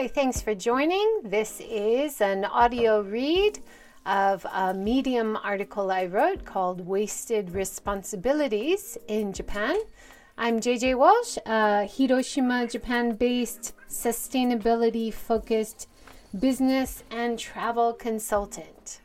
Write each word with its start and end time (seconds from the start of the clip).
Hi, 0.00 0.08
thanks 0.08 0.40
for 0.40 0.54
joining. 0.54 1.20
This 1.24 1.60
is 1.60 2.22
an 2.22 2.46
audio 2.46 3.02
read 3.02 3.58
of 4.06 4.46
a 4.50 4.72
Medium 4.72 5.36
article 5.36 5.90
I 5.90 6.06
wrote 6.06 6.46
called 6.46 6.86
Wasted 6.86 7.50
Responsibilities 7.50 8.96
in 9.08 9.34
Japan. 9.34 9.76
I'm 10.38 10.58
JJ 10.58 10.96
Walsh, 10.96 11.36
a 11.44 11.84
Hiroshima, 11.84 12.66
Japan 12.66 13.14
based 13.14 13.74
sustainability 13.90 15.12
focused 15.12 15.86
business 16.38 17.04
and 17.10 17.38
travel 17.38 17.92
consultant. 17.92 19.02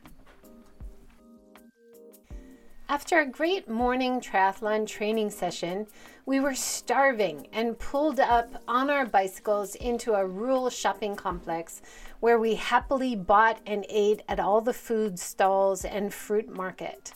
After 2.88 3.20
a 3.20 3.26
great 3.26 3.68
morning 3.68 4.22
triathlon 4.22 4.86
training 4.86 5.32
session, 5.32 5.88
we 6.28 6.40
were 6.40 6.54
starving 6.54 7.48
and 7.52 7.80
pulled 7.80 8.20
up 8.20 8.62
on 8.68 8.92
our 8.92 9.08
bicycles 9.08 9.74
into 9.74 10.14
a 10.14 10.28
rural 10.28 10.70
shopping 10.70 11.16
complex 11.16 11.82
where 12.20 12.38
we 12.38 12.54
happily 12.54 13.16
bought 13.16 13.60
and 13.66 13.88
ate 13.90 14.22
at 14.30 14.40
all 14.40 14.62
the 14.62 14.72
food 14.72 15.18
stalls 15.18 15.84
and 15.84 16.14
fruit 16.14 16.48
market. 16.48 17.16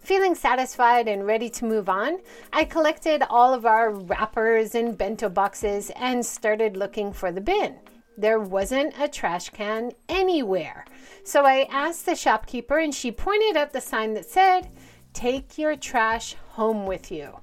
Feeling 0.00 0.34
satisfied 0.34 1.08
and 1.08 1.26
ready 1.26 1.48
to 1.48 1.64
move 1.64 1.88
on, 1.88 2.18
I 2.52 2.64
collected 2.64 3.22
all 3.30 3.54
of 3.54 3.64
our 3.64 3.90
wrappers 3.90 4.74
and 4.74 4.98
bento 4.98 5.30
boxes 5.30 5.90
and 5.96 6.26
started 6.26 6.76
looking 6.76 7.14
for 7.14 7.32
the 7.32 7.40
bin. 7.40 7.76
There 8.18 8.40
wasn't 8.40 8.94
a 8.98 9.08
trash 9.08 9.50
can 9.50 9.92
anywhere. 10.08 10.86
So 11.22 11.44
I 11.44 11.68
asked 11.70 12.06
the 12.06 12.16
shopkeeper, 12.16 12.78
and 12.78 12.94
she 12.94 13.10
pointed 13.10 13.56
at 13.56 13.74
the 13.74 13.80
sign 13.80 14.14
that 14.14 14.30
said, 14.30 14.70
Take 15.16 15.56
your 15.56 15.76
trash 15.76 16.34
home 16.50 16.84
with 16.84 17.10
you. 17.10 17.40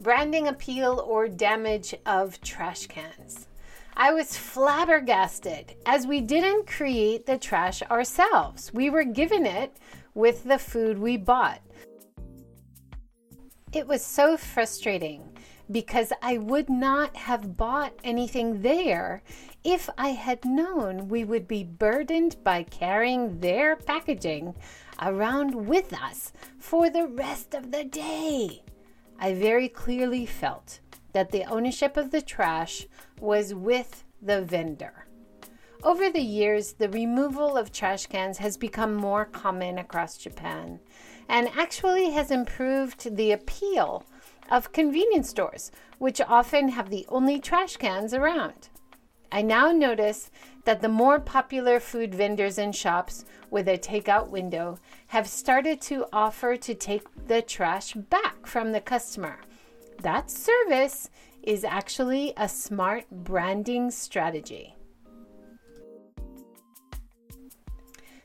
Branding 0.00 0.48
appeal 0.48 1.04
or 1.06 1.28
damage 1.28 1.94
of 2.06 2.40
trash 2.40 2.86
cans. 2.86 3.48
I 3.94 4.14
was 4.14 4.38
flabbergasted 4.38 5.74
as 5.84 6.06
we 6.06 6.22
didn't 6.22 6.66
create 6.66 7.26
the 7.26 7.36
trash 7.36 7.82
ourselves. 7.82 8.72
We 8.72 8.88
were 8.88 9.04
given 9.04 9.44
it 9.44 9.76
with 10.14 10.42
the 10.44 10.58
food 10.58 10.98
we 10.98 11.18
bought. 11.18 11.60
It 13.74 13.86
was 13.86 14.02
so 14.02 14.38
frustrating 14.38 15.31
because 15.72 16.12
I 16.22 16.38
would 16.38 16.68
not 16.68 17.16
have 17.16 17.56
bought 17.56 17.94
anything 18.04 18.62
there 18.62 19.22
if 19.64 19.88
I 19.96 20.08
had 20.08 20.44
known 20.44 21.08
we 21.08 21.24
would 21.24 21.48
be 21.48 21.64
burdened 21.64 22.36
by 22.44 22.62
carrying 22.64 23.40
their 23.40 23.76
packaging 23.76 24.54
around 25.00 25.66
with 25.66 25.92
us 25.92 26.32
for 26.58 26.90
the 26.90 27.06
rest 27.06 27.54
of 27.54 27.72
the 27.72 27.84
day. 27.84 28.62
I 29.18 29.34
very 29.34 29.68
clearly 29.68 30.26
felt 30.26 30.80
that 31.12 31.30
the 31.30 31.44
ownership 31.44 31.96
of 31.96 32.10
the 32.10 32.22
trash 32.22 32.86
was 33.20 33.54
with 33.54 34.04
the 34.20 34.42
vendor. 34.42 35.06
Over 35.82 36.10
the 36.10 36.20
years, 36.20 36.74
the 36.74 36.88
removal 36.88 37.56
of 37.56 37.72
trash 37.72 38.06
cans 38.06 38.38
has 38.38 38.56
become 38.56 38.94
more 38.94 39.24
common 39.24 39.78
across 39.78 40.16
Japan 40.16 40.78
and 41.28 41.48
actually 41.56 42.10
has 42.10 42.30
improved 42.30 43.16
the 43.16 43.32
appeal 43.32 44.04
of 44.52 44.70
convenience 44.70 45.30
stores, 45.30 45.72
which 45.98 46.20
often 46.20 46.68
have 46.68 46.90
the 46.90 47.06
only 47.08 47.40
trash 47.40 47.78
cans 47.78 48.12
around. 48.12 48.68
I 49.32 49.40
now 49.40 49.72
notice 49.72 50.30
that 50.64 50.82
the 50.82 50.90
more 50.90 51.18
popular 51.18 51.80
food 51.80 52.14
vendors 52.14 52.58
and 52.58 52.76
shops 52.76 53.24
with 53.50 53.66
a 53.66 53.78
takeout 53.78 54.28
window 54.28 54.78
have 55.08 55.26
started 55.26 55.80
to 55.82 56.04
offer 56.12 56.56
to 56.58 56.74
take 56.74 57.02
the 57.26 57.40
trash 57.40 57.94
back 57.94 58.46
from 58.46 58.72
the 58.72 58.80
customer. 58.82 59.38
That 60.02 60.30
service 60.30 61.08
is 61.42 61.64
actually 61.64 62.34
a 62.36 62.46
smart 62.46 63.06
branding 63.10 63.90
strategy. 63.90 64.76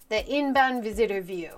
The 0.09 0.28
inbound 0.28 0.84
visitor 0.84 1.22
view. 1.22 1.52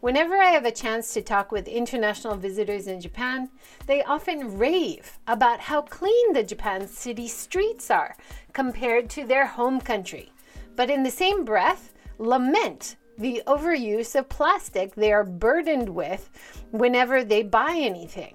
Whenever 0.00 0.38
I 0.38 0.46
have 0.46 0.64
a 0.64 0.70
chance 0.70 1.12
to 1.12 1.20
talk 1.20 1.52
with 1.52 1.68
international 1.68 2.34
visitors 2.34 2.86
in 2.86 3.02
Japan, 3.02 3.50
they 3.86 4.02
often 4.02 4.56
rave 4.56 5.18
about 5.26 5.60
how 5.60 5.82
clean 5.82 6.32
the 6.32 6.42
Japan 6.42 6.88
city 6.88 7.28
streets 7.28 7.90
are 7.90 8.16
compared 8.54 9.10
to 9.10 9.26
their 9.26 9.46
home 9.46 9.78
country. 9.78 10.32
But 10.74 10.88
in 10.88 11.02
the 11.02 11.10
same 11.10 11.44
breath, 11.44 11.92
lament 12.16 12.96
the 13.18 13.42
overuse 13.46 14.18
of 14.18 14.30
plastic 14.30 14.94
they 14.94 15.12
are 15.12 15.24
burdened 15.24 15.90
with 15.90 16.30
whenever 16.70 17.22
they 17.22 17.42
buy 17.42 17.76
anything. 17.78 18.34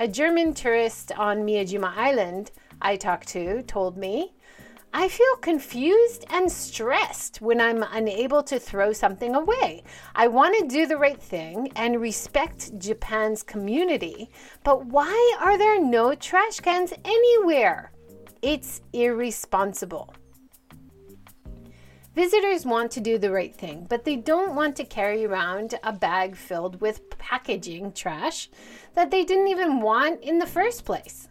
A 0.00 0.08
German 0.08 0.54
tourist 0.54 1.12
on 1.12 1.46
Miyajima 1.46 1.96
Island 1.96 2.50
I 2.82 2.96
talked 2.96 3.28
to 3.28 3.62
told 3.62 3.96
me 3.96 4.34
I 4.92 5.08
feel 5.08 5.36
confused 5.36 6.24
and 6.30 6.50
stressed 6.50 7.40
when 7.40 7.60
I'm 7.60 7.84
unable 7.84 8.42
to 8.44 8.58
throw 8.58 8.92
something 8.92 9.36
away. 9.36 9.84
I 10.16 10.26
want 10.26 10.58
to 10.58 10.66
do 10.66 10.86
the 10.86 10.96
right 10.96 11.20
thing 11.20 11.70
and 11.76 12.00
respect 12.00 12.76
Japan's 12.76 13.44
community, 13.44 14.30
but 14.64 14.86
why 14.86 15.36
are 15.40 15.56
there 15.56 15.80
no 15.80 16.16
trash 16.16 16.58
cans 16.58 16.92
anywhere? 17.04 17.92
It's 18.42 18.80
irresponsible. 18.92 20.12
Visitors 22.16 22.66
want 22.66 22.90
to 22.90 23.00
do 23.00 23.16
the 23.16 23.30
right 23.30 23.54
thing, 23.54 23.86
but 23.88 24.04
they 24.04 24.16
don't 24.16 24.56
want 24.56 24.74
to 24.76 24.84
carry 24.84 25.24
around 25.24 25.78
a 25.84 25.92
bag 25.92 26.34
filled 26.34 26.80
with 26.80 27.08
packaging 27.18 27.92
trash 27.92 28.50
that 28.94 29.12
they 29.12 29.24
didn't 29.24 29.46
even 29.46 29.80
want 29.80 30.20
in 30.20 30.40
the 30.40 30.46
first 30.46 30.84
place. 30.84 31.29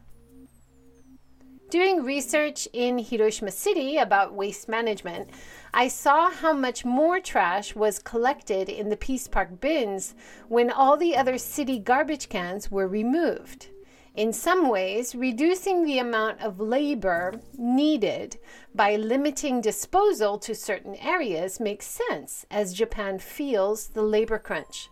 Doing 1.69 2.03
research 2.03 2.67
in 2.73 2.97
Hiroshima 2.97 3.51
City 3.51 3.97
about 3.97 4.33
waste 4.33 4.67
management, 4.67 5.29
I 5.71 5.87
saw 5.87 6.31
how 6.31 6.51
much 6.51 6.83
more 6.83 7.19
trash 7.19 7.75
was 7.75 7.99
collected 7.99 8.69
in 8.69 8.89
the 8.89 8.97
Peace 8.97 9.27
Park 9.27 9.61
bins 9.61 10.15
when 10.47 10.71
all 10.71 10.97
the 10.97 11.15
other 11.15 11.37
city 11.37 11.77
garbage 11.77 12.27
cans 12.27 12.71
were 12.71 12.87
removed. 12.87 13.67
In 14.15 14.33
some 14.33 14.67
ways, 14.67 15.13
reducing 15.13 15.85
the 15.85 15.99
amount 15.99 16.41
of 16.41 16.59
labor 16.59 17.39
needed 17.55 18.39
by 18.73 18.95
limiting 18.95 19.61
disposal 19.61 20.39
to 20.39 20.55
certain 20.55 20.95
areas 20.95 21.59
makes 21.59 21.85
sense 21.85 22.47
as 22.49 22.73
Japan 22.73 23.19
feels 23.19 23.89
the 23.89 24.01
labor 24.01 24.39
crunch. 24.39 24.89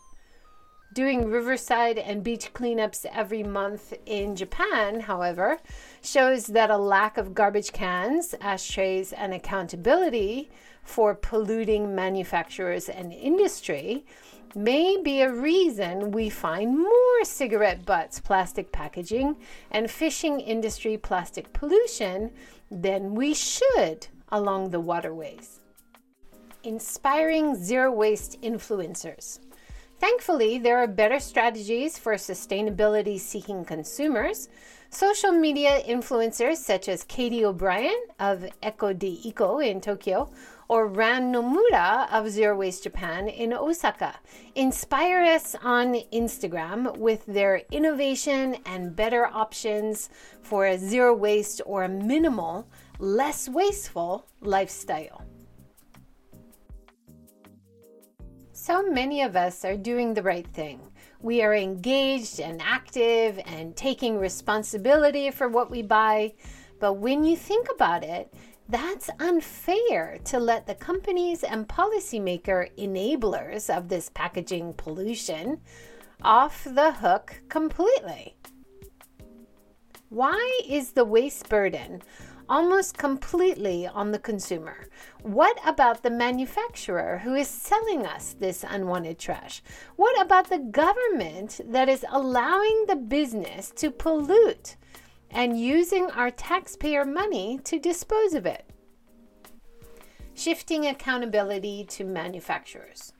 Doing 0.98 1.30
riverside 1.30 2.00
and 2.00 2.24
beach 2.24 2.56
cleanups 2.56 3.06
every 3.14 3.44
month 3.44 3.94
in 4.08 4.36
Japan, 4.36 5.02
however, 5.02 5.60
shows 6.02 6.48
that 6.48 6.72
a 6.72 6.78
lack 6.78 7.20
of 7.20 7.36
garbage 7.36 7.72
cans, 7.72 8.34
ashtrays, 8.42 9.14
and 9.14 9.32
accountability 9.32 10.50
for 10.82 11.14
polluting 11.14 11.94
manufacturers 11.94 12.90
and 12.90 13.14
industry 13.14 14.08
may 14.56 15.00
be 15.00 15.22
a 15.22 15.32
reason 15.32 16.10
we 16.10 16.32
find 16.32 16.80
more 16.80 17.24
cigarette 17.24 17.86
butts 17.86 18.20
plastic 18.20 18.72
packaging 18.72 19.36
and 19.70 19.92
fishing 19.92 20.40
industry 20.40 20.98
plastic 20.98 21.54
pollution 21.54 22.32
than 22.72 23.14
we 23.14 23.36
should 23.36 24.08
along 24.30 24.72
the 24.72 24.80
waterways. 24.80 25.60
Inspiring 26.64 27.54
zero 27.54 27.92
waste 27.92 28.42
influencers. 28.42 29.42
Thankfully, 30.00 30.60
there 30.60 30.78
are 30.78 30.88
better 30.88 31.20
strategies 31.20 31.98
for 31.98 32.14
sustainability 32.14 33.20
seeking 33.20 33.66
consumers. 33.66 34.48
Social 34.90 35.32
media 35.32 35.82
influencers 35.88 36.58
such 36.58 36.88
as 36.88 37.04
Katie 37.04 37.44
O'Brien 37.44 38.00
of 38.20 38.46
Eco 38.62 38.94
de 38.94 39.20
Eco 39.28 39.60
in 39.60 39.82
Tokyo 39.82 40.30
or 40.70 40.88
Ran 40.88 41.34
Nomura 41.34 42.08
of 42.12 42.30
Zero 42.30 42.56
Waste 42.56 42.84
Japan 42.84 43.28
in 43.28 43.54
Osaka 43.54 44.16
inspire 44.56 45.24
us 45.24 45.56
on 45.62 45.96
Instagram 46.14 46.96
with 46.98 47.26
their 47.26 47.64
innovation 47.72 48.58
and 48.66 48.96
better 48.96 49.26
options 49.26 50.10
for 50.42 50.68
a 50.68 50.78
zero 50.78 51.14
waste 51.14 51.62
or 51.66 51.84
a 51.84 51.90
minimal, 51.90 52.68
less 53.00 53.50
wasteful 53.50 54.28
lifestyle. 54.42 55.26
So 58.68 58.84
many 58.84 59.22
of 59.22 59.38
us 59.38 59.64
are 59.64 59.78
doing 59.78 60.14
the 60.14 60.22
right 60.22 60.46
thing. 60.46 60.82
We 61.22 61.42
are 61.42 61.56
engaged 61.56 62.42
and 62.42 62.62
active 62.62 63.40
and 63.46 63.74
taking 63.78 64.20
responsibility 64.20 65.32
for 65.32 65.48
what 65.48 65.72
we 65.72 65.84
buy. 65.84 66.34
But 66.82 66.96
when 66.96 67.24
you 67.24 67.38
think 67.38 67.70
about 67.74 68.04
it, 68.04 68.34
that's 68.68 69.10
unfair 69.22 70.18
to 70.26 70.38
let 70.38 70.68
the 70.68 70.76
companies 70.76 71.46
and 71.46 71.66
policymaker 71.66 72.70
enablers 72.78 73.74
of 73.74 73.88
this 73.88 74.12
packaging 74.14 74.74
pollution 74.74 75.62
off 76.22 76.66
the 76.70 76.92
hook 76.92 77.40
completely. 77.48 78.36
Why 80.10 80.60
is 80.68 80.92
the 80.92 81.06
waste 81.06 81.48
burden 81.48 82.02
almost 82.50 82.98
completely 82.98 83.88
on 83.88 84.12
the 84.12 84.20
consumer. 84.20 84.88
What 85.22 85.60
about 85.66 86.04
the 86.04 86.10
manufacturer 86.10 87.20
who 87.24 87.36
is 87.36 87.48
selling 87.48 88.06
us 88.06 88.36
this 88.40 88.66
unwanted 88.68 89.20
trash? 89.20 89.62
What 89.96 90.20
about 90.22 90.50
the 90.50 90.60
government 90.60 91.62
that 91.66 91.90
is 91.90 92.06
allowing 92.12 92.86
the 92.88 92.96
business 92.96 93.72
to 93.78 93.92
pollute? 93.92 94.76
and 95.32 95.60
using 95.60 96.10
our 96.12 96.32
taxpayer 96.32 97.06
money 97.06 97.60
to 97.64 97.80
dispose 97.80 98.34
of 98.34 98.46
it. 98.46 98.66
Shifting 100.34 100.86
accountability 100.86 101.86
to 101.90 102.04
manufacturers. 102.06 103.14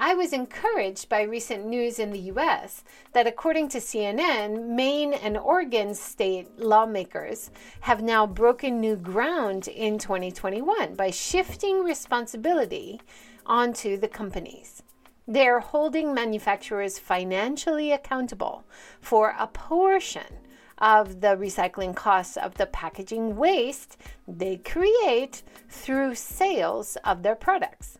I 0.00 0.14
was 0.14 0.32
encouraged 0.32 1.08
by 1.08 1.22
recent 1.22 1.66
news 1.66 1.98
in 1.98 2.12
the 2.12 2.30
US 2.30 2.84
that, 3.14 3.26
according 3.26 3.68
to 3.70 3.78
CNN, 3.78 4.68
Maine 4.68 5.12
and 5.12 5.36
Oregon 5.36 5.92
state 5.92 6.56
lawmakers 6.56 7.50
have 7.80 8.00
now 8.00 8.24
broken 8.24 8.80
new 8.80 8.94
ground 8.94 9.66
in 9.66 9.98
2021 9.98 10.94
by 10.94 11.10
shifting 11.10 11.82
responsibility 11.82 13.00
onto 13.44 13.96
the 13.96 14.06
companies. 14.06 14.84
They're 15.26 15.58
holding 15.58 16.14
manufacturers 16.14 17.00
financially 17.00 17.90
accountable 17.90 18.62
for 19.00 19.34
a 19.36 19.48
portion 19.48 20.38
of 20.78 21.20
the 21.20 21.36
recycling 21.36 21.96
costs 21.96 22.36
of 22.36 22.54
the 22.54 22.66
packaging 22.66 23.34
waste 23.34 23.96
they 24.28 24.58
create 24.58 25.42
through 25.68 26.14
sales 26.14 26.96
of 27.02 27.24
their 27.24 27.34
products. 27.34 27.98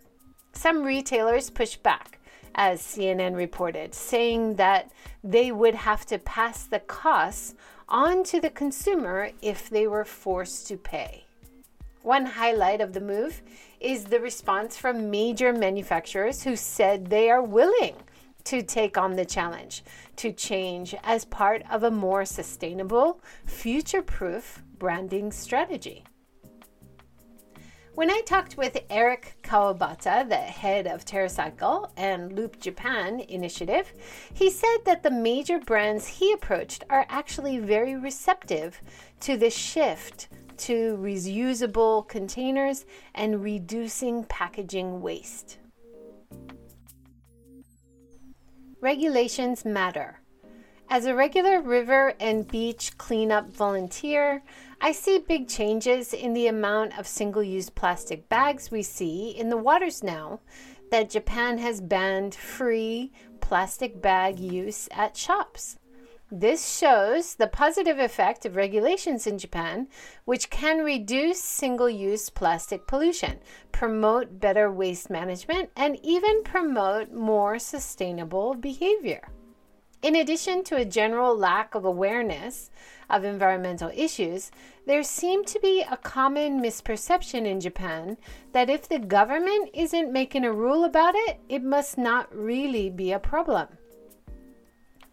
Some 0.59 0.83
retailers 0.83 1.51
pushed 1.51 1.85
back, 1.85 2.19
as 2.57 2.83
CNN 2.83 3.37
reported, 3.37 3.95
saying 3.95 4.57
that 4.57 4.91
they 5.23 5.53
would 5.53 5.77
have 5.77 6.05
to 6.07 6.19
pass 6.19 6.65
the 6.65 6.81
costs 6.81 7.55
on 7.89 8.25
to 8.25 8.41
the 8.41 8.51
consumer 8.51 9.31
if 9.41 9.71
they 9.71 9.87
were 9.87 10.05
forced 10.05 10.67
to 10.67 10.77
pay. 10.77 11.27
One 12.03 12.27
highlight 12.27 12.81
of 12.81 12.93
the 12.93 13.01
move 13.01 13.41
is 13.79 14.07
the 14.07 14.19
response 14.19 14.77
from 14.77 15.13
major 15.13 15.53
manufacturers 15.53 16.43
who 16.43 16.57
said 16.57 17.07
they 17.07 17.31
are 17.31 17.41
willing 17.41 17.95
to 18.43 18.61
take 18.61 18.99
on 18.99 19.15
the 19.15 19.25
challenge 19.25 19.85
to 20.17 20.33
change 20.33 20.93
as 21.05 21.25
part 21.25 21.63
of 21.71 21.85
a 21.85 21.91
more 21.93 22.25
sustainable, 22.25 23.21
future 23.47 24.03
proof 24.03 24.65
branding 24.77 25.31
strategy. 25.31 26.03
When 27.99 28.13
I 28.13 28.21
talked 28.21 28.57
with 28.57 28.79
Eric 28.91 29.39
Kawabata, 29.43 30.29
the 30.29 30.37
head 30.37 30.87
of 30.87 31.05
TerraCycle 31.05 31.91
and 31.97 32.33
Loop 32.33 32.61
Japan 32.61 33.19
initiative, 33.19 33.93
he 34.33 34.51
said 34.51 34.77
that 34.85 35.03
the 35.03 35.11
major 35.11 35.59
brands 35.59 36.07
he 36.07 36.31
approached 36.31 36.85
are 36.91 37.07
actually 37.09 37.59
very 37.59 37.97
receptive 37.97 38.81
to 39.19 39.37
the 39.37 39.51
shift 39.51 40.29
to 40.59 40.97
reusable 40.97 42.07
containers 42.07 42.87
and 43.17 43.43
reducing 43.43 44.23
packaging 44.23 45.01
waste. 45.01 45.59
Regulations 48.81 49.65
matter. 49.65 50.21
As 50.89 51.05
a 51.05 51.17
regular 51.17 51.61
river 51.61 52.15
and 52.21 52.47
beach 52.47 52.97
cleanup 52.97 53.51
volunteer, 53.51 54.45
I 54.81 54.93
see 54.93 55.19
big 55.19 55.49
changes 55.49 56.15
in 56.15 56.35
the 56.35 56.47
amount 56.47 56.97
of 56.97 57.07
single 57.07 57.43
use 57.43 57.69
plastic 57.69 58.29
bags 58.29 58.71
we 58.71 58.83
see 58.83 59.31
in 59.31 59.49
the 59.49 59.57
waters 59.57 60.05
now 60.05 60.41
that 60.93 61.11
Japan 61.11 61.59
has 61.59 61.81
banned 61.81 62.35
free 62.35 63.13
plastic 63.41 64.01
bag 64.01 64.39
use 64.39 64.89
at 64.93 65.17
shops. 65.17 65.79
This 66.31 66.79
shows 66.79 67.35
the 67.35 67.49
positive 67.49 67.99
effect 67.99 68.45
of 68.45 68.55
regulations 68.55 69.27
in 69.27 69.39
Japan, 69.39 69.89
which 70.27 70.51
can 70.51 70.85
reduce 70.85 71.43
single 71.43 71.89
use 71.91 72.31
plastic 72.31 72.87
pollution, 72.87 73.41
promote 73.73 74.39
better 74.39 74.71
waste 74.71 75.11
management, 75.11 75.71
and 75.75 75.99
even 76.05 76.45
promote 76.45 77.11
more 77.11 77.59
sustainable 77.59 78.55
behavior. 78.55 79.29
In 80.03 80.15
addition 80.15 80.63
to 80.65 80.77
a 80.77 80.85
general 80.85 81.37
lack 81.37 81.75
of 81.75 81.85
awareness 81.85 82.71
of 83.11 83.25
environmental 83.25 83.91
issues, 83.95 84.51
there 84.87 85.03
seemed 85.03 85.47
to 85.49 85.61
be 85.61 85.83
a 85.83 85.97
common 85.97 86.61
misperception 86.61 87.47
in 87.47 87.61
Japan 87.61 88.17
that 88.53 88.71
if 88.71 88.89
the 88.89 88.99
government 88.99 89.71
isn't 89.75 90.13
making 90.13 90.45
a 90.45 90.53
rule 90.53 90.85
about 90.85 91.15
it, 91.15 91.39
it 91.49 91.63
must 91.63 91.99
not 91.99 92.35
really 92.35 92.91
be 92.91 93.13
a 93.13 93.19
problem. 93.19 93.69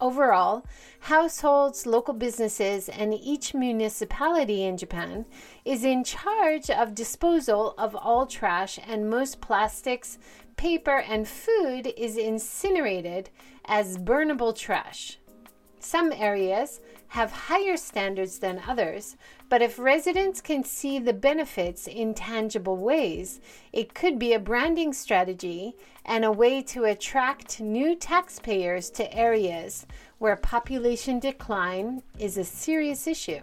Overall, 0.02 0.66
households, 1.00 1.86
local 1.86 2.14
businesses, 2.14 2.90
and 2.90 3.14
each 3.14 3.54
municipality 3.54 4.66
in 4.66 4.76
Japan 4.76 5.26
is 5.64 5.86
in 5.86 6.04
charge 6.04 6.70
of 6.70 6.94
disposal 6.94 7.74
of 7.78 7.96
all 7.96 8.26
trash, 8.26 8.78
and 8.86 9.10
most 9.10 9.40
plastics, 9.40 10.18
paper, 10.58 11.00
and 11.00 11.28
food 11.28 11.94
is 11.96 12.18
incinerated 12.18 13.30
as 13.66 13.98
burnable 13.98 14.54
trash. 14.54 15.18
Some 15.80 16.12
areas 16.12 16.82
have 17.16 17.32
higher 17.32 17.78
standards 17.78 18.40
than 18.40 18.62
others, 18.68 19.16
but 19.48 19.62
if 19.62 19.80
residents 19.80 20.42
can 20.42 20.66
see 20.66 21.00
the 21.00 21.14
benefits 21.14 21.88
in 21.88 22.14
tangible 22.14 22.76
ways, 22.76 23.40
it 23.72 23.94
could 23.94 24.20
be 24.20 24.34
a 24.34 24.40
branding 24.40 24.92
strategy 24.92 25.78
and 26.04 26.26
a 26.26 26.32
way 26.32 26.62
to 26.62 26.84
attract 26.84 27.62
new 27.62 27.96
taxpayers 27.96 28.90
to 28.90 29.14
areas 29.16 29.88
where 30.18 30.36
population 30.36 31.18
decline 31.18 32.04
is 32.20 32.38
a 32.38 32.44
serious 32.44 33.08
issue. 33.08 33.40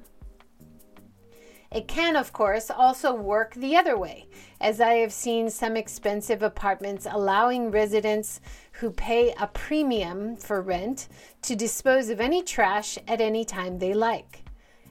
It 1.75 1.89
can, 1.89 2.15
of 2.15 2.35
course, 2.35 2.71
also 2.71 3.15
work 3.15 3.55
the 3.55 3.75
other 3.75 3.97
way, 3.97 4.27
as 4.61 4.83
I 4.83 4.97
have 4.97 5.15
seen 5.15 5.49
some 5.49 5.79
expensive 5.79 6.43
apartments 6.43 7.07
allowing 7.11 7.71
residents 7.71 8.43
who 8.73 8.91
pay 8.91 9.35
a 9.41 9.47
premium 9.47 10.37
for 10.37 10.61
rent 10.61 11.09
to 11.43 11.55
dispose 11.55 12.09
of 12.09 12.21
any 12.21 12.43
trash 12.43 12.99
at 13.07 13.21
any 13.21 13.45
time 13.45 13.79
they 13.79 13.95
like. 13.95 14.45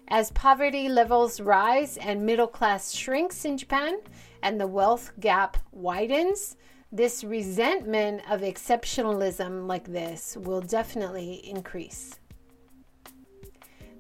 As 0.08 0.32
poverty 0.32 0.90
levels 0.90 1.40
rise 1.40 1.98
and 1.98 2.26
middle 2.26 2.48
class 2.48 2.92
shrinks 2.92 3.46
in 3.46 3.58
Japan 3.58 4.00
and 4.44 4.60
the 4.60 4.68
wealth 4.68 5.12
gap 5.20 5.58
widens, 5.72 6.58
this 6.92 7.24
resentment 7.24 8.22
of 8.30 8.42
exceptionalism 8.42 9.68
like 9.68 9.86
this 9.86 10.36
will 10.36 10.60
definitely 10.60 11.36
increase. 11.48 12.20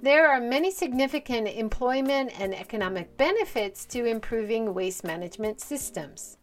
There 0.01 0.27
are 0.27 0.41
many 0.41 0.71
significant 0.71 1.47
employment 1.47 2.37
and 2.39 2.53
economic 2.53 3.15
benefits 3.17 3.85
to 3.85 4.05
improving 4.05 4.73
waste 4.73 5.03
management 5.03 5.61
systems. 5.61 6.37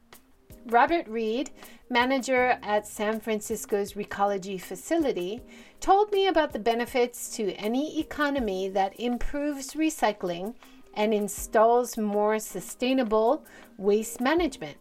Robert 0.67 1.07
Reed, 1.09 1.51
manager 1.89 2.59
at 2.63 2.87
San 2.87 3.21
Francisco's 3.21 3.95
Recology 3.95 4.61
facility, 4.61 5.41
told 5.81 6.13
me 6.13 6.27
about 6.27 6.53
the 6.53 6.59
benefits 6.59 7.35
to 7.37 7.53
any 7.55 8.01
economy 8.01 8.69
that 8.69 8.99
improves 8.99 9.75
recycling 9.75 10.55
and 10.95 11.15
installs 11.15 11.97
more 11.97 12.39
sustainable 12.39 13.45
waste 13.77 14.21
management. 14.21 14.77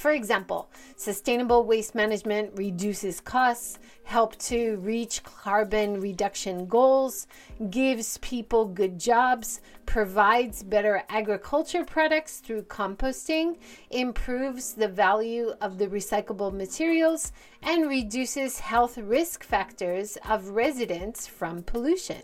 For 0.00 0.12
example, 0.12 0.70
sustainable 0.96 1.64
waste 1.64 1.94
management 1.94 2.56
reduces 2.56 3.20
costs, 3.20 3.78
help 4.04 4.34
to 4.38 4.76
reach 4.76 5.22
carbon 5.24 6.00
reduction 6.00 6.64
goals, 6.64 7.26
gives 7.68 8.16
people 8.22 8.64
good 8.64 8.98
jobs, 8.98 9.60
provides 9.84 10.62
better 10.62 11.02
agriculture 11.10 11.84
products 11.84 12.38
through 12.38 12.62
composting, 12.62 13.58
improves 13.90 14.72
the 14.72 14.88
value 14.88 15.52
of 15.60 15.76
the 15.76 15.88
recyclable 15.88 16.50
materials, 16.50 17.32
and 17.62 17.86
reduces 17.86 18.58
health 18.58 18.96
risk 18.96 19.44
factors 19.44 20.16
of 20.26 20.48
residents 20.48 21.26
from 21.26 21.62
pollution. 21.62 22.22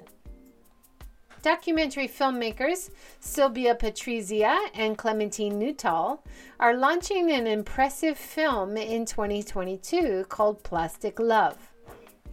Documentary 1.47 2.09
filmmakers 2.09 2.91
Sylvia 3.21 3.77
Patrizia 3.77 4.59
and 4.75 4.99
Clementine 4.99 5.61
Nuttall 5.61 6.25
are 6.59 6.75
launching 6.75 7.31
an 7.31 7.47
impressive 7.47 8.19
film 8.19 8.77
in 8.77 9.05
2022 9.05 10.27
called 10.29 10.65
Plastic 10.65 11.21
Love. 11.21 11.57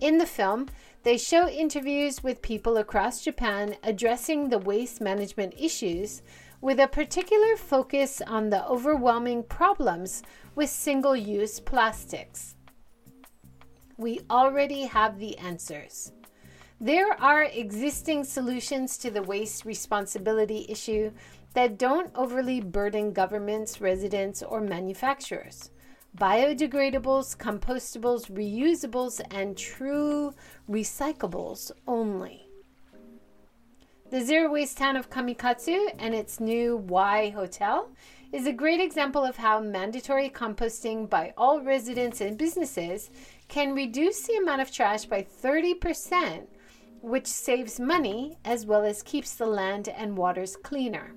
In 0.02 0.18
the 0.18 0.26
film, 0.26 0.68
they 1.04 1.20
show 1.20 1.48
interviews 1.48 2.24
with 2.24 2.42
people 2.42 2.78
across 2.78 3.24
Japan 3.24 3.76
addressing 3.84 4.50
the 4.50 4.58
waste 4.58 5.00
management 5.00 5.54
issues 5.60 6.24
with 6.60 6.80
a 6.80 6.88
particular 6.88 7.56
focus 7.56 8.20
on 8.26 8.50
the 8.50 8.66
overwhelming 8.68 9.44
problems 9.44 10.24
with 10.56 10.72
single 10.72 11.16
use 11.16 11.60
plastics. 11.60 12.56
We 13.96 14.22
already 14.32 14.86
have 14.86 15.20
the 15.20 15.38
answers. 15.38 16.14
There 16.84 17.14
are 17.14 17.44
existing 17.44 18.26
solutions 18.26 18.98
to 18.98 19.10
the 19.10 19.24
waste 19.24 19.64
responsibility 19.64 20.66
issue 20.68 21.14
that 21.54 21.78
don't 21.78 22.12
overly 22.14 22.60
burden 22.60 23.14
governments, 23.14 23.80
residents, 23.80 24.44
or 24.44 24.60
manufacturers. 24.60 25.72
Biodegradables, 26.18 27.38
compostables, 27.38 28.30
reusables, 28.30 29.22
and 29.32 29.58
true 29.58 30.34
recyclables 30.70 31.72
only. 31.88 32.50
The 34.12 34.20
zero 34.20 34.52
waste 34.52 34.78
town 34.78 34.98
of 34.98 35.10
Kamikatsu 35.10 35.96
and 35.98 36.14
its 36.14 36.42
new 36.42 36.76
WHY 36.76 37.30
Hotel 37.30 37.92
is 38.34 38.46
a 38.46 38.52
great 38.52 38.82
example 38.82 39.24
of 39.24 39.38
how 39.38 39.62
mandatory 39.62 40.30
composting 40.30 41.10
by 41.10 41.34
all 41.38 41.62
residents 41.62 42.20
and 42.20 42.38
businesses 42.38 43.10
can 43.48 43.74
reduce 43.74 44.28
the 44.28 44.36
amount 44.36 44.60
of 44.60 44.70
trash 44.70 45.06
by 45.06 45.26
30% 45.42 46.48
which 47.04 47.28
saves 47.28 47.82
money 47.82 48.38
as 48.46 48.66
well 48.66 48.86
as 48.86 49.04
keeps 49.04 49.36
the 49.36 49.46
land 49.46 49.90
and 49.90 50.18
waters 50.18 50.56
cleaner. 50.56 51.14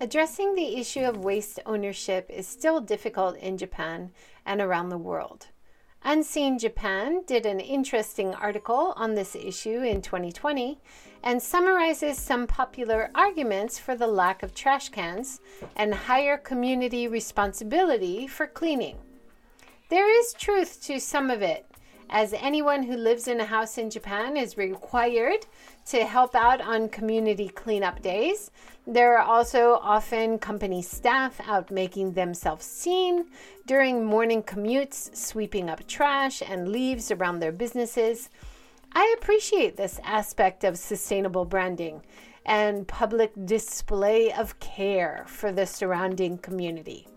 Addressing 0.00 0.54
the 0.54 0.76
issue 0.76 1.00
of 1.00 1.24
waste 1.24 1.58
ownership 1.66 2.30
is 2.30 2.46
still 2.46 2.80
difficult 2.80 3.36
in 3.38 3.58
Japan 3.58 4.12
and 4.44 4.60
around 4.60 4.90
the 4.90 4.96
world. 4.98 5.48
Unseen 6.04 6.56
Japan 6.56 7.22
did 7.26 7.46
an 7.46 7.58
interesting 7.58 8.32
article 8.32 8.92
on 8.96 9.14
this 9.14 9.34
issue 9.34 9.82
in 9.82 10.02
2020 10.02 10.78
and 11.24 11.42
summarizes 11.42 12.16
some 12.16 12.46
popular 12.46 13.10
arguments 13.12 13.76
for 13.76 13.96
the 13.96 14.06
lack 14.06 14.44
of 14.44 14.54
trash 14.54 14.90
cans 14.90 15.40
and 15.74 15.92
higher 15.92 16.36
community 16.36 17.08
responsibility 17.08 18.28
for 18.28 18.46
cleaning. 18.46 18.98
There 19.88 20.08
is 20.08 20.32
truth 20.34 20.80
to 20.84 21.00
some 21.00 21.28
of 21.28 21.42
it, 21.42 21.66
as 22.10 22.32
anyone 22.32 22.82
who 22.82 22.96
lives 22.96 23.28
in 23.28 23.40
a 23.40 23.44
house 23.44 23.78
in 23.78 23.90
Japan 23.90 24.36
is 24.36 24.56
required 24.56 25.46
to 25.86 26.04
help 26.04 26.34
out 26.34 26.60
on 26.60 26.88
community 26.88 27.48
cleanup 27.48 28.02
days. 28.02 28.50
There 28.86 29.18
are 29.18 29.24
also 29.24 29.78
often 29.82 30.38
company 30.38 30.82
staff 30.82 31.40
out 31.46 31.70
making 31.70 32.12
themselves 32.12 32.64
seen 32.64 33.26
during 33.66 34.04
morning 34.04 34.42
commutes, 34.42 35.14
sweeping 35.16 35.68
up 35.68 35.86
trash 35.86 36.42
and 36.46 36.68
leaves 36.68 37.10
around 37.10 37.40
their 37.40 37.52
businesses. 37.52 38.30
I 38.92 39.14
appreciate 39.18 39.76
this 39.76 40.00
aspect 40.04 40.64
of 40.64 40.78
sustainable 40.78 41.44
branding 41.44 42.02
and 42.46 42.86
public 42.86 43.32
display 43.44 44.32
of 44.32 44.58
care 44.60 45.24
for 45.26 45.50
the 45.50 45.66
surrounding 45.66 46.38
community. 46.38 47.08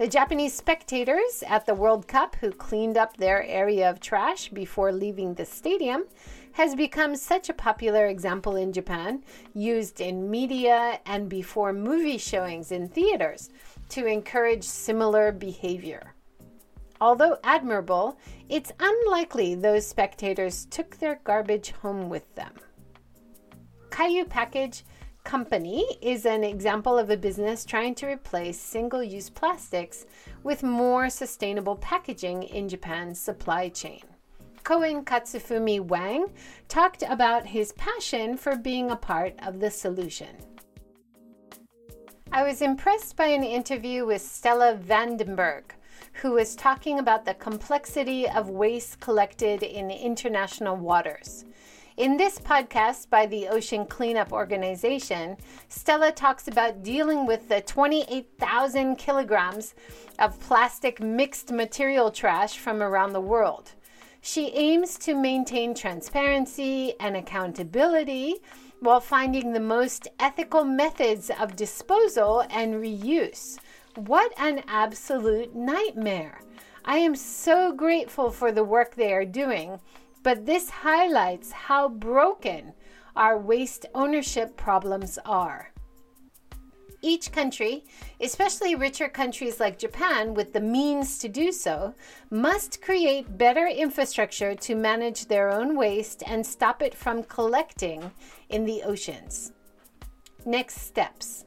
The 0.00 0.08
Japanese 0.08 0.54
spectators 0.54 1.44
at 1.46 1.66
the 1.66 1.74
World 1.74 2.08
Cup 2.08 2.34
who 2.36 2.52
cleaned 2.52 2.96
up 2.96 3.18
their 3.18 3.44
area 3.44 3.90
of 3.90 4.00
trash 4.00 4.48
before 4.48 4.92
leaving 4.92 5.34
the 5.34 5.44
stadium 5.44 6.04
has 6.52 6.74
become 6.74 7.14
such 7.14 7.50
a 7.50 7.52
popular 7.52 8.06
example 8.06 8.56
in 8.56 8.72
Japan, 8.72 9.22
used 9.52 10.00
in 10.00 10.30
media 10.30 10.98
and 11.04 11.28
before 11.28 11.74
movie 11.74 12.16
showings 12.16 12.72
in 12.72 12.88
theaters 12.88 13.50
to 13.90 14.06
encourage 14.06 14.64
similar 14.64 15.32
behavior. 15.32 16.14
Although 16.98 17.36
admirable, 17.44 18.16
it's 18.48 18.72
unlikely 18.80 19.54
those 19.54 19.86
spectators 19.86 20.64
took 20.70 20.96
their 20.96 21.20
garbage 21.24 21.72
home 21.72 22.08
with 22.08 22.34
them. 22.36 22.54
Kayu 23.90 24.26
Package 24.26 24.82
Company 25.24 25.84
is 26.00 26.24
an 26.24 26.42
example 26.42 26.98
of 26.98 27.10
a 27.10 27.16
business 27.16 27.64
trying 27.64 27.94
to 27.96 28.06
replace 28.06 28.58
single 28.58 29.02
use 29.02 29.28
plastics 29.28 30.06
with 30.42 30.62
more 30.62 31.10
sustainable 31.10 31.76
packaging 31.76 32.42
in 32.44 32.68
Japan's 32.68 33.20
supply 33.20 33.68
chain. 33.68 34.02
Koen 34.64 35.04
Katsufumi 35.04 35.80
Wang 35.80 36.26
talked 36.68 37.02
about 37.02 37.46
his 37.46 37.72
passion 37.72 38.36
for 38.36 38.56
being 38.56 38.90
a 38.90 38.96
part 38.96 39.34
of 39.46 39.60
the 39.60 39.70
solution. 39.70 40.36
I 42.32 42.42
was 42.42 42.62
impressed 42.62 43.16
by 43.16 43.26
an 43.26 43.44
interview 43.44 44.06
with 44.06 44.22
Stella 44.22 44.78
Vandenberg, 44.82 45.64
who 46.14 46.32
was 46.32 46.56
talking 46.56 46.98
about 46.98 47.24
the 47.24 47.34
complexity 47.34 48.28
of 48.28 48.50
waste 48.50 49.00
collected 49.00 49.62
in 49.62 49.90
international 49.90 50.76
waters. 50.76 51.44
In 52.00 52.16
this 52.16 52.38
podcast 52.38 53.10
by 53.10 53.26
the 53.26 53.48
Ocean 53.48 53.84
Cleanup 53.84 54.32
Organization, 54.32 55.36
Stella 55.68 56.10
talks 56.10 56.48
about 56.48 56.82
dealing 56.82 57.26
with 57.26 57.50
the 57.50 57.60
28,000 57.60 58.96
kilograms 58.96 59.74
of 60.18 60.40
plastic 60.40 61.02
mixed 61.02 61.52
material 61.52 62.10
trash 62.10 62.56
from 62.56 62.82
around 62.82 63.12
the 63.12 63.20
world. 63.20 63.72
She 64.22 64.46
aims 64.52 64.96
to 65.00 65.14
maintain 65.14 65.74
transparency 65.74 66.94
and 67.00 67.18
accountability 67.18 68.36
while 68.80 69.00
finding 69.00 69.52
the 69.52 69.60
most 69.60 70.08
ethical 70.18 70.64
methods 70.64 71.30
of 71.38 71.54
disposal 71.54 72.46
and 72.48 72.76
reuse. 72.76 73.58
What 73.96 74.32
an 74.38 74.62
absolute 74.68 75.54
nightmare! 75.54 76.40
I 76.82 76.96
am 76.96 77.14
so 77.14 77.72
grateful 77.72 78.30
for 78.30 78.52
the 78.52 78.64
work 78.64 78.94
they 78.94 79.12
are 79.12 79.26
doing 79.26 79.80
but 80.22 80.46
this 80.46 80.70
highlights 80.70 81.52
how 81.52 81.88
broken 81.88 82.72
our 83.16 83.38
waste 83.38 83.86
ownership 83.94 84.56
problems 84.56 85.18
are. 85.24 85.72
Each 87.02 87.32
country, 87.32 87.84
especially 88.20 88.74
richer 88.74 89.08
countries 89.08 89.58
like 89.58 89.78
Japan 89.78 90.34
with 90.34 90.52
the 90.52 90.60
means 90.60 91.18
to 91.18 91.28
do 91.28 91.50
so, 91.50 91.94
must 92.30 92.82
create 92.82 93.38
better 93.38 93.66
infrastructure 93.66 94.54
to 94.56 94.74
manage 94.74 95.26
their 95.26 95.50
own 95.50 95.76
waste 95.76 96.22
and 96.26 96.44
stop 96.44 96.82
it 96.82 96.94
from 96.94 97.22
collecting 97.22 98.10
in 98.50 98.66
the 98.66 98.82
oceans. 98.82 99.52
Next 100.44 100.82
steps. 100.82 101.46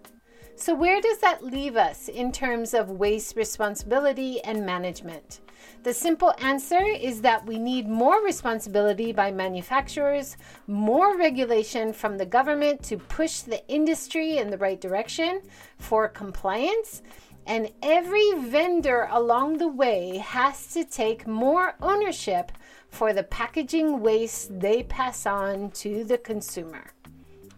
So, 0.55 0.73
where 0.73 1.01
does 1.01 1.19
that 1.19 1.43
leave 1.43 1.75
us 1.75 2.07
in 2.07 2.31
terms 2.31 2.73
of 2.73 2.89
waste 2.89 3.35
responsibility 3.35 4.41
and 4.43 4.65
management? 4.65 5.41
The 5.83 5.93
simple 5.93 6.33
answer 6.39 6.81
is 6.81 7.21
that 7.21 7.45
we 7.45 7.57
need 7.57 7.87
more 7.87 8.23
responsibility 8.23 9.11
by 9.11 9.31
manufacturers, 9.31 10.37
more 10.67 11.17
regulation 11.17 11.91
from 11.91 12.17
the 12.17 12.25
government 12.25 12.83
to 12.83 12.97
push 12.97 13.41
the 13.41 13.67
industry 13.67 14.37
in 14.37 14.49
the 14.49 14.57
right 14.57 14.79
direction 14.79 15.41
for 15.79 16.07
compliance, 16.07 17.01
and 17.45 17.69
every 17.81 18.31
vendor 18.39 19.07
along 19.11 19.57
the 19.57 19.67
way 19.67 20.17
has 20.17 20.67
to 20.73 20.85
take 20.85 21.27
more 21.27 21.75
ownership 21.81 22.51
for 22.89 23.11
the 23.11 23.23
packaging 23.23 23.99
waste 23.99 24.59
they 24.59 24.83
pass 24.83 25.25
on 25.25 25.71
to 25.71 26.03
the 26.03 26.17
consumer. 26.17 26.93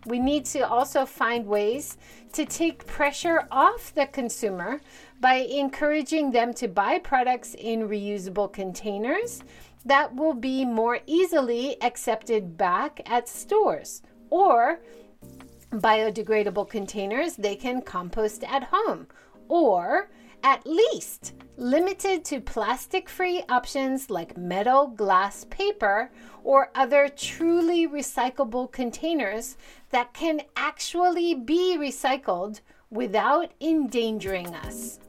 We 0.05 0.19
need 0.19 0.45
to 0.45 0.61
also 0.61 1.05
find 1.05 1.45
ways 1.45 1.97
to 2.33 2.45
take 2.45 2.85
pressure 2.85 3.47
off 3.51 3.93
the 3.93 4.05
consumer 4.05 4.81
by 5.19 5.35
encouraging 5.35 6.31
them 6.31 6.53
to 6.53 6.67
buy 6.67 6.99
products 6.99 7.55
in 7.55 7.87
reusable 7.87 8.51
containers 8.51 9.41
that 9.85 10.15
will 10.15 10.33
be 10.33 10.65
more 10.65 10.99
easily 11.05 11.81
accepted 11.81 12.57
back 12.57 13.01
at 13.05 13.29
stores 13.29 14.01
or 14.29 14.79
biodegradable 15.71 16.67
containers 16.69 17.35
they 17.35 17.55
can 17.55 17.81
compost 17.81 18.43
at 18.43 18.63
home 18.63 19.07
or 19.47 20.09
at 20.43 20.65
least 20.65 21.33
limited 21.57 22.23
to 22.23 22.39
plastic 22.39 23.09
free 23.09 23.43
options 23.49 24.09
like 24.09 24.37
metal, 24.37 24.87
glass, 24.87 25.45
paper, 25.45 26.11
or 26.43 26.69
other 26.75 27.09
truly 27.09 27.87
recyclable 27.87 28.71
containers 28.71 29.57
that 29.89 30.13
can 30.13 30.41
actually 30.55 31.33
be 31.33 31.75
recycled 31.79 32.61
without 32.95 33.51
endangering 33.61 34.55
us. 34.55 34.99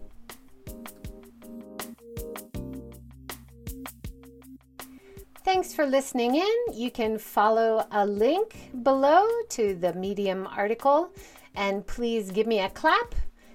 Thanks 5.44 5.72
for 5.72 5.86
listening 5.86 6.34
in. 6.34 6.56
You 6.74 6.90
can 6.90 7.18
follow 7.18 7.86
a 7.92 8.04
link 8.04 8.70
below 8.82 9.24
to 9.50 9.74
the 9.76 9.92
Medium 9.94 10.46
article 10.48 11.10
and 11.54 11.86
please 11.86 12.32
give 12.32 12.48
me 12.48 12.60
a 12.60 12.68
clap 12.70 13.14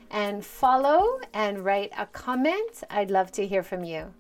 and 0.10 0.44
follow 0.44 1.20
and 1.34 1.64
write 1.66 1.92
a 1.98 2.06
comment. 2.06 2.84
I'd 2.90 3.12
love 3.12 3.32
to 3.34 3.46
hear 3.46 3.62
from 3.62 3.84
you. 3.84 4.14